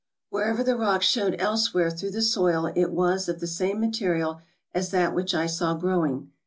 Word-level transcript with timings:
Wherever 0.31 0.63
the 0.63 0.75
rock 0.75 1.03
showed 1.03 1.35
elsewhere 1.39 1.91
through 1.91 2.09
the 2.09 2.23
soil 2.23 2.73
it 2.75 2.89
was 2.89 3.29
of 3.29 3.39
the 3.39 3.45
same 3.45 3.79
material 3.79 4.41
as 4.73 4.89
that 4.89 5.13
which 5.13 5.35
I 5.35 5.45
saw 5.45 5.75
growing. 5.75 6.31